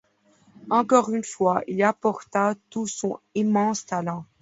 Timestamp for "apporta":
1.83-2.55